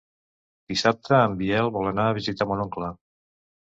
Dissabte 0.73 1.13
en 1.27 1.37
Biel 1.43 1.71
vol 1.79 1.93
anar 1.93 2.09
a 2.09 2.19
visitar 2.23 2.53
mon 2.53 2.69
oncle. 2.69 2.95